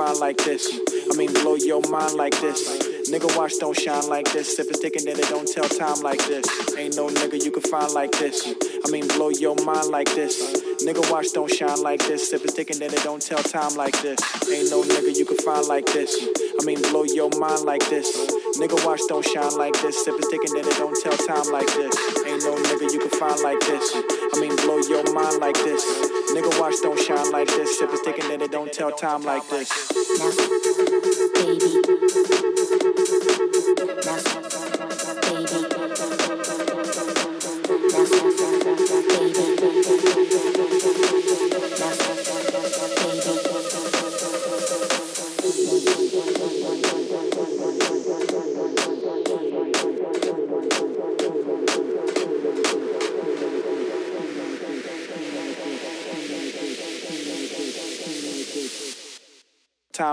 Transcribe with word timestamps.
find 0.00 0.18
like 0.18 0.38
this. 0.38 0.66
I 1.12 1.16
mean, 1.18 1.30
blow 1.34 1.56
your 1.56 1.82
mind 1.90 2.14
like 2.14 2.32
this. 2.40 2.88
Nigga, 3.10 3.36
watch 3.36 3.58
don't 3.58 3.78
shine 3.78 4.08
like 4.08 4.32
this. 4.32 4.58
If 4.58 4.68
it's 4.68 4.78
sticking, 4.78 5.04
then 5.04 5.18
it 5.18 5.28
don't 5.28 5.46
tell 5.46 5.68
time 5.68 6.00
like 6.00 6.24
this. 6.26 6.46
Ain't 6.78 6.96
no 6.96 7.08
nigga 7.08 7.44
you 7.44 7.50
can 7.50 7.62
find 7.62 7.92
like 7.92 8.12
this. 8.12 8.46
I 8.86 8.90
mean, 8.90 9.06
blow 9.08 9.28
your 9.28 9.56
mind 9.66 9.88
like 9.88 10.08
this. 10.14 10.40
Nigga, 10.80 11.04
watch 11.10 11.32
don't 11.34 11.52
shine 11.52 11.82
like 11.82 12.00
this. 12.06 12.32
If 12.32 12.44
it's 12.44 12.54
sticking, 12.54 12.78
then 12.78 12.94
it 12.94 13.02
don't 13.02 13.20
tell 13.20 13.42
time 13.42 13.74
like 13.76 14.00
this. 14.00 14.20
Ain't 14.48 14.70
no 14.70 14.82
nigga 14.82 15.14
you 15.14 15.26
can 15.26 15.36
find 15.36 15.66
like 15.68 15.84
this. 15.92 16.16
I 16.60 16.64
mean, 16.64 16.80
blow 16.80 17.04
your 17.04 17.28
mind 17.38 17.64
like 17.64 17.84
this. 17.90 18.08
Nigga, 18.56 18.80
watch 18.86 19.00
don't 19.06 19.26
shine 19.26 19.54
like 19.56 19.74
this. 19.82 20.08
If 20.08 20.16
it's 20.16 20.28
sticking, 20.28 20.54
then 20.54 20.64
it 20.64 20.76
don't 20.78 20.96
tell 21.02 21.16
time 21.28 21.52
like 21.52 21.68
this. 21.76 21.92
Ain't 22.24 22.42
no 22.44 22.56
nigga 22.56 22.90
you 22.92 23.00
can 23.00 23.12
find 23.20 23.40
like 23.42 23.60
this. 23.60 23.84
I 24.32 24.40
mean, 24.40 24.56
blow 24.64 24.78
your 24.78 25.04
mind 25.12 25.40
like 25.40 25.60
this. 25.60 25.84
Nigga, 26.32 26.58
watch 26.58 26.76
don't 26.80 26.98
shine 26.98 27.30
like 27.32 27.48
this. 27.48 27.82
If 27.82 27.90
it's 27.90 28.00
sticking, 28.00 28.28
then 28.28 28.40
it 28.40 28.50
don't 28.50 28.72
tell 28.72 28.92
time 28.92 29.22
like 29.22 29.46
this 29.48 29.89
now. 30.18 30.59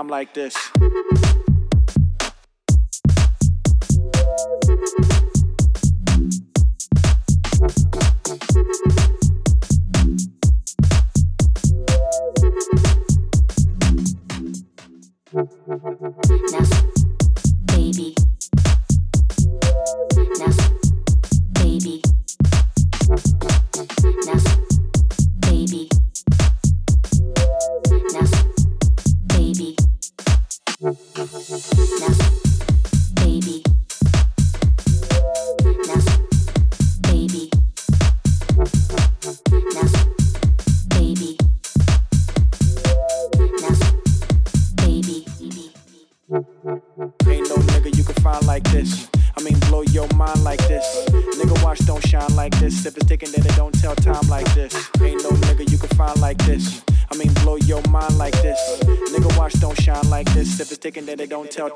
like 0.08 0.34
this. 0.34 0.56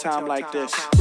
Time 0.03 0.27
like 0.27 0.51
this. 0.51 0.92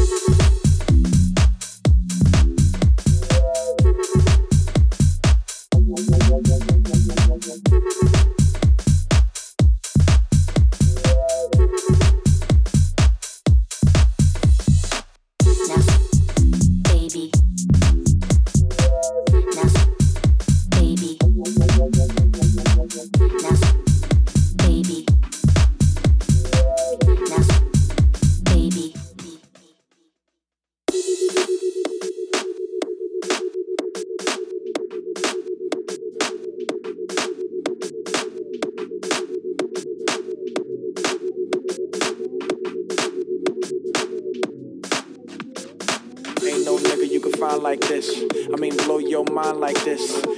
mind 49.42 49.60
like 49.60 49.84
this 49.84 50.31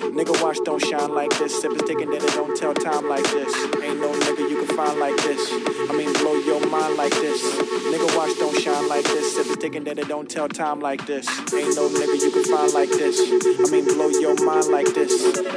time 2.84 3.08
like 3.08 3.24
this. 3.24 3.54
Ain't 3.82 4.00
no 4.00 4.12
nigga 4.12 4.50
you 4.50 4.66
can 4.66 4.76
find 4.76 5.00
like 5.00 5.16
this. 5.18 5.40
I 5.90 5.94
mean, 5.96 6.12
blow 6.14 6.36
your 6.36 6.60
mind 6.68 6.96
like 6.98 7.14
this. 7.14 7.42
Nigga, 7.42 8.18
watch 8.18 8.38
don't 8.38 8.60
shine 8.60 8.88
like 8.90 9.06
this. 9.06 9.36
Sip 9.36 9.48
is 9.48 9.58
taking 9.58 9.84
then 9.84 10.00
it 10.00 10.08
don't 10.08 10.30
tell 10.30 10.48
time 10.50 10.80
like 10.80 11.06
this. 11.06 11.28
Ain't 11.54 11.76
no 11.76 11.90
nigga 11.90 12.20
you 12.22 12.32
can 12.32 12.44
find 12.44 12.74
like 12.74 12.90
this. 12.90 13.20
I 13.20 13.72
mean, 13.72 13.86
blow 13.86 14.10
your 14.10 14.36
mind 14.46 14.68
like 14.68 14.94
this. 14.94 15.12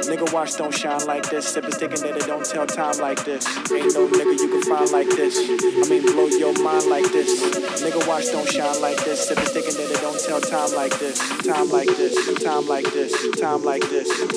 Nigga, 0.07 0.31
watch 0.33 0.57
don't 0.57 0.73
shine 0.73 1.05
like 1.05 1.29
this. 1.29 1.55
If 1.55 1.65
it's 1.65 1.77
thinking 1.77 2.01
that 2.01 2.17
it 2.17 2.27
don't 2.27 2.45
tell 2.45 2.65
time 2.65 2.97
like 2.99 3.23
this. 3.25 3.45
Ain't 3.71 3.93
no 3.93 4.07
nigga 4.07 4.39
you 4.39 4.49
can 4.49 4.63
find 4.63 4.91
like 4.91 5.09
this. 5.09 5.37
I 5.37 5.89
mean, 5.89 6.03
blow 6.03 6.27
your 6.27 6.53
mind 6.63 6.85
like 6.85 7.11
this. 7.11 7.41
Nigga, 7.81 8.07
watch 8.07 8.25
don't 8.31 8.47
shine 8.47 8.81
like 8.81 9.03
this. 9.03 9.29
If 9.29 9.37
it's 9.37 9.51
thinking 9.51 9.75
that 9.75 9.91
it 9.91 10.01
don't 10.01 10.19
tell 10.19 10.41
time 10.41 10.71
like 10.75 10.97
this. 10.99 11.19
Time 11.43 11.69
like 11.69 11.87
this. 11.87 12.15
Time 12.43 12.67
like 12.67 12.91
this. 12.91 13.11
Time 13.39 13.63
like 13.63 13.89
this. 13.89 14.07
Time 14.07 14.29
like 14.29 14.29
this. 14.29 14.36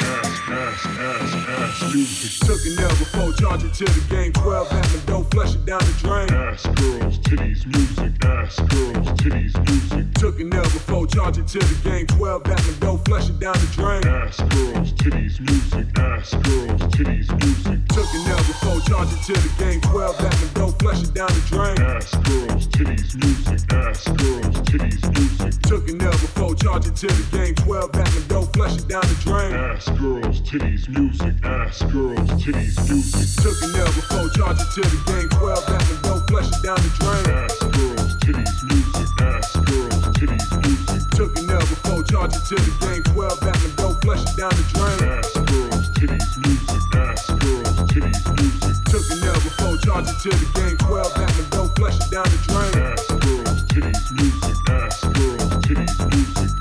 ass, 0.51 0.85
ass, 0.85 1.33
ass, 1.33 1.93
music. 1.93 2.47
Took 2.47 2.61
an 2.65 2.79
L 2.79 2.89
before, 2.89 3.33
charge 3.33 3.63
it 3.63 3.73
to 3.73 3.85
the 3.85 4.03
game. 4.09 4.33
12 4.33 4.69
Batman 4.69 5.05
dough, 5.05 5.23
flush 5.31 5.55
it 5.55 5.65
down 5.65 5.79
the 5.79 5.95
drain. 5.99 6.29
Ass 6.33 6.63
girls, 6.75 7.19
titties, 7.19 7.65
music. 7.65 8.25
Ass 8.25 8.55
girls, 8.59 9.07
titties, 9.19 9.53
music. 9.67 10.13
Took 10.15 10.39
an 10.39 10.53
L 10.53 10.63
before, 10.63 11.07
charge 11.07 11.37
it 11.37 11.47
to 11.47 11.59
the 11.59 11.89
game. 11.89 12.07
12 12.07 12.43
Batman 12.43 12.79
dough, 12.79 12.97
flush 13.05 13.29
it 13.29 13.39
down 13.39 13.53
the 13.53 13.69
drain. 13.71 14.05
Ass 14.07 14.37
girls, 14.37 14.93
titties, 14.93 15.39
music. 15.39 15.87
Ass 15.97 16.31
girls, 16.31 16.81
titties, 16.93 17.29
music. 17.39 17.79
Took 17.89 18.09
an 18.13 18.27
L 18.27 18.37
before, 18.37 18.79
charge 18.81 19.11
it 19.13 19.23
to 19.25 19.33
the 19.33 19.51
game. 19.57 19.81
12 19.81 20.17
Batman 20.17 20.53
dough, 20.53 20.75
flush 20.79 21.03
it 21.03 21.13
down 21.13 21.29
the 21.29 21.43
drain. 21.47 21.77
Ass 21.81 22.11
girls, 22.27 22.67
titties, 22.67 23.15
music. 23.23 23.73
Ass 23.73 24.03
girls, 24.19 24.55
titties, 24.67 25.01
music. 25.15 25.61
Took 25.63 25.87
an 25.89 26.01
L 26.01 26.11
before, 26.11 26.55
charge 26.55 26.87
it 26.87 26.95
to 26.95 27.07
the 27.07 27.37
game. 27.37 27.55
12 27.55 27.91
Batman 27.91 28.27
dough, 28.27 28.49
flush 28.53 28.77
it 28.77 28.87
down 28.87 29.01
the 29.01 29.15
drain. 29.23 29.53
Ass 29.53 29.89
girls, 29.99 30.40
titties, 30.43 30.87
music. 30.89 31.33
Ass 31.43 31.81
girls, 31.91 32.29
titties, 32.41 32.77
music. 32.89 33.27
Took 33.43 33.57
an 33.63 33.75
L 33.75 33.85
before, 33.85 34.29
charge 34.29 34.59
it 34.61 34.69
to 34.75 34.81
the 34.81 34.99
game. 35.07 35.29
12 35.29 35.67
Batman 35.67 36.01
dough, 36.01 36.23
flush 36.27 36.47
it 36.47 36.61
down 36.63 36.77
the 36.81 36.91
drain. 36.99 37.25
Ass 37.35 37.57
girls, 37.59 38.15
titties, 38.21 38.59
music. 38.69 39.09
Ass 39.21 39.55
girls, 39.65 40.05
titties, 40.17 40.51
music. 40.61 41.01
Took 41.11 41.37
an 41.37 41.49
L 41.49 41.59
before, 41.59 42.03
charge 42.03 42.35
it 42.35 42.43
to 42.49 42.55
the 42.55 42.73
game. 42.81 43.03
12 43.03 43.39
Batman 43.41 43.75
dough, 43.75 43.95
flush 44.01 44.23
it 44.23 44.35
down 44.37 44.53
the 44.55 44.65
drain. 44.73 44.99
Ass 45.09 45.31
girls, 45.49 45.87
titties, 45.97 46.31
music. 46.41 46.83
Ass 46.95 47.25
girls, 47.41 47.77
titties, 47.91 48.23
music. 48.37 48.75
Took 48.89 49.05
an 49.11 49.23
L 49.23 49.39
before, 49.41 49.77
charge 49.77 50.07
it 50.09 50.17
to 50.25 50.29
the 50.31 50.47
game. 50.57 50.77
12 50.77 51.15
Batman 51.15 51.47
dough, 51.51 51.71
flush 51.77 51.97
it 51.99 52.09
down 52.11 52.27
the 52.27 52.39
drain. 52.49 52.73
Ass 52.81 53.07
girls, 53.23 53.59
titties, 53.69 54.07
music. 54.15 54.50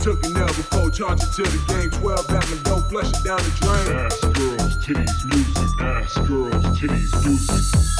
Took 0.02 0.24
an 0.24 0.34
L 0.34 0.46
before, 0.46 0.90
charge 0.90 1.22
it 1.22 1.30
to 1.32 1.42
the 1.42 1.62
game. 1.68 1.90
12 1.90 2.26
Batman 2.28 2.62
dough, 2.62 2.80
flush 2.88 3.10
it 3.10 3.22
down 3.22 3.36
the 3.36 3.50
drain. 3.60 3.98
Ass 3.98 4.20
girls, 4.20 4.76
titties, 4.78 5.26
music. 5.26 5.80
Ass 5.82 6.14
girls, 6.26 6.64
titties, 6.78 7.26
music. 7.26 7.99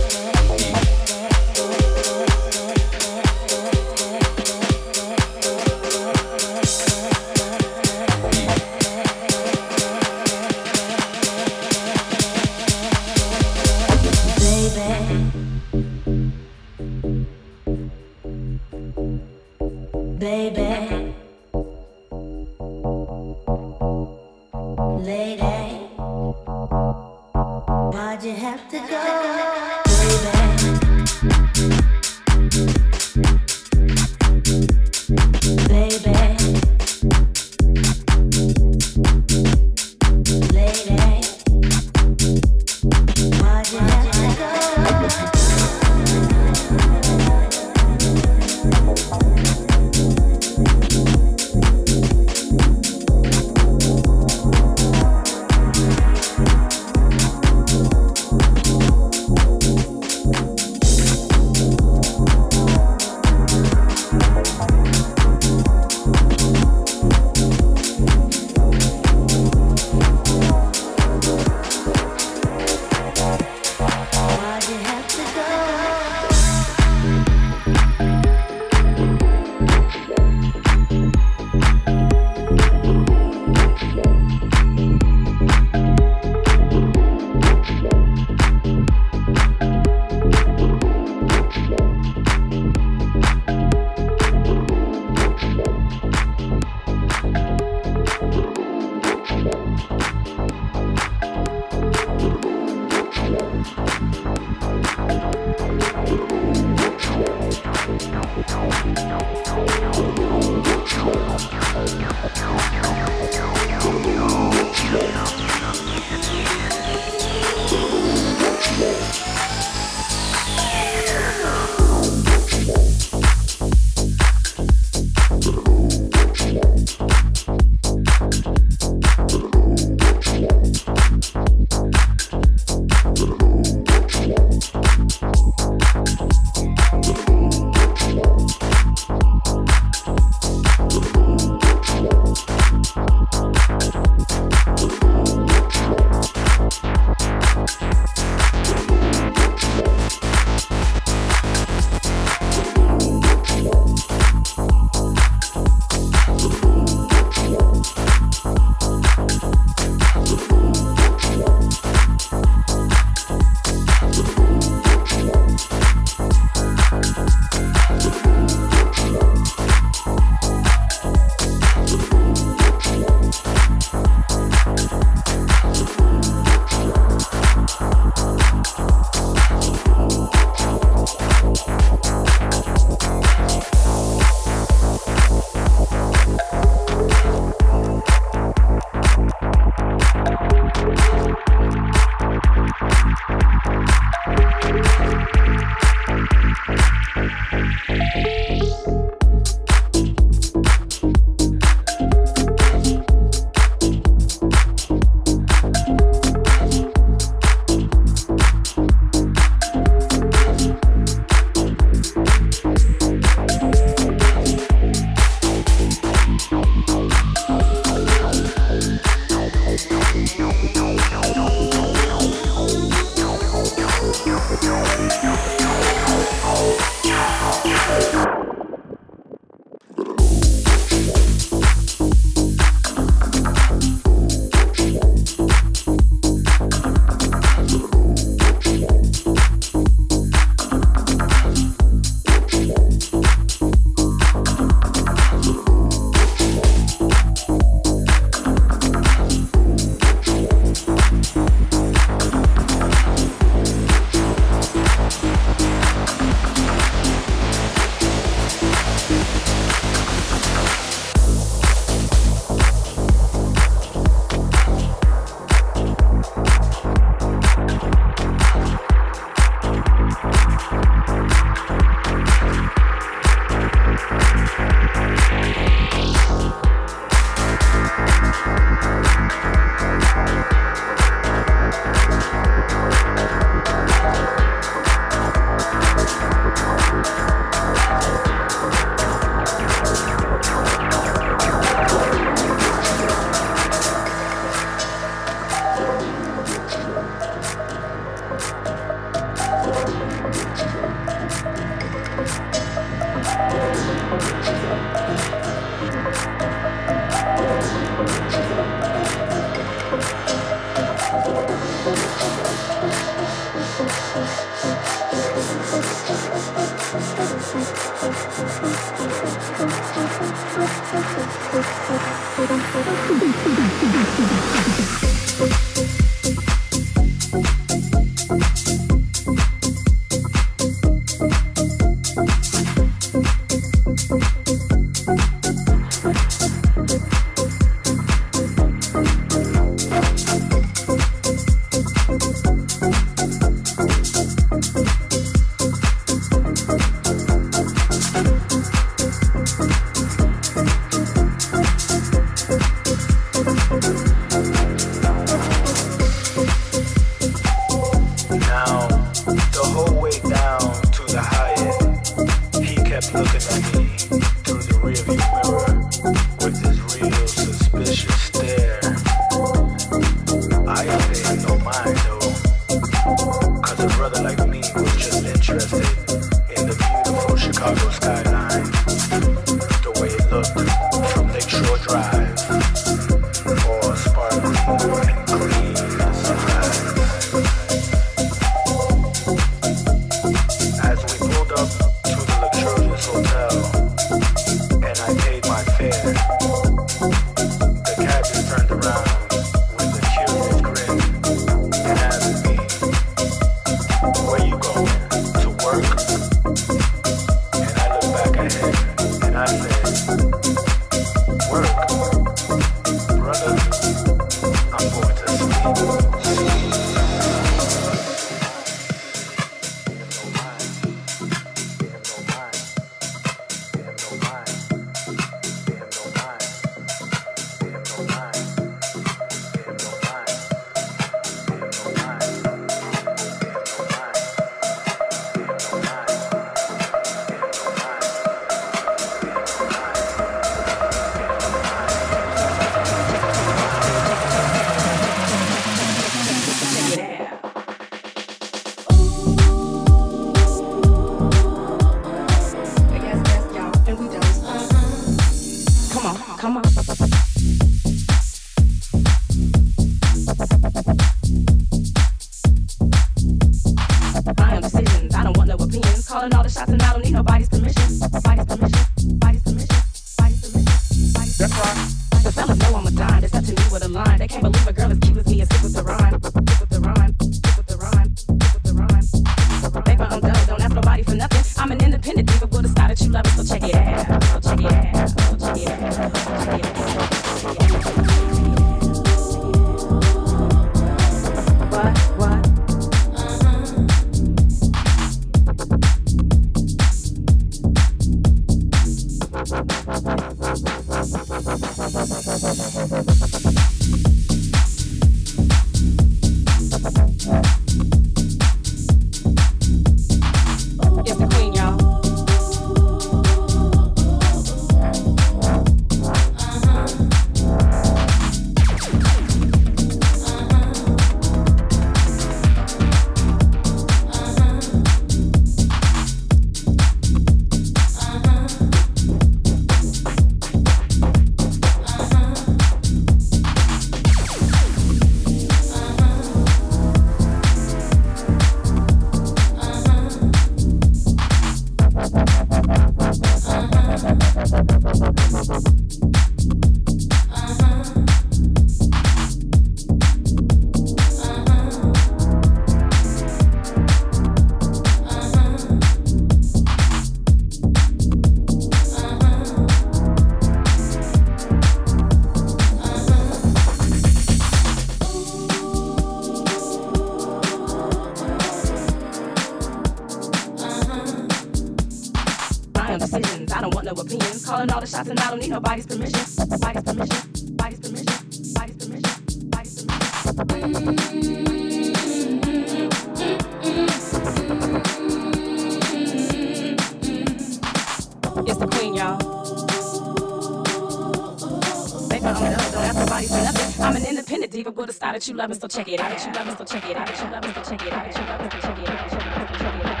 bet 595.20 595.28
you 595.28 595.34
love 595.34 595.50
us, 595.50 595.58
so 595.58 595.68
check 595.68 595.86
it 595.86 596.00
out. 596.00 596.10
Bet 596.10 596.26
you 596.26 596.32
love 596.32 596.48
us, 596.48 596.56
so 596.56 596.64
check 596.64 596.88
it 596.88 596.96
out. 596.96 597.06
Bet 597.06 597.18
you 597.18 597.30
love 597.30 597.44
us, 597.44 597.54
so 597.54 597.62
check 597.62 597.86
it 597.86 597.92
out. 597.92 598.04
Bet 598.06 598.16
you 598.16 598.24
love 598.24 598.40
us, 598.40 598.52
so 598.52 598.58
check 598.60 598.78
it 598.78 598.88
out. 598.88 599.10
So 599.10 599.18
check 599.18 599.36
it 599.36 599.86
out. 599.86 600.00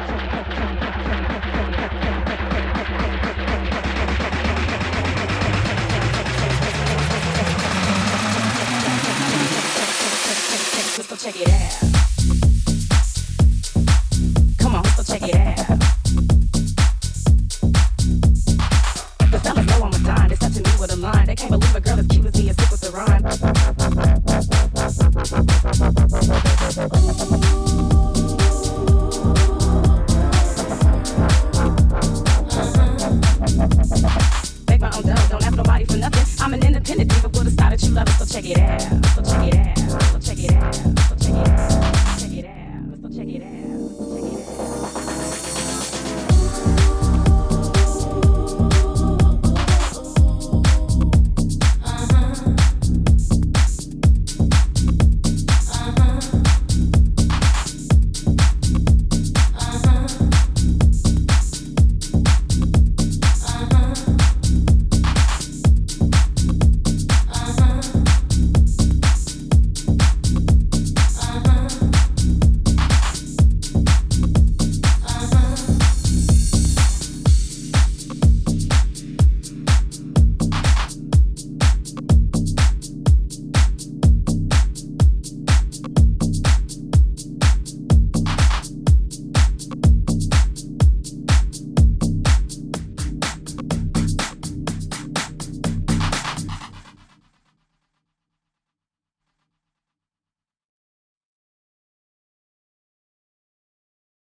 Check 11.20 11.36
it 11.36 11.48
out. 11.84 11.89